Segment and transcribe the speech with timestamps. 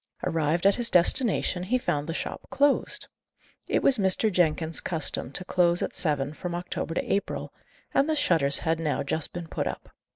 [0.23, 3.07] Arrived at his destination, he found the shop closed.
[3.67, 4.31] It was Mrs.
[4.31, 7.53] Jenkins's custom to close at seven from October to April;
[7.93, 9.91] and the shutters had now just been put up.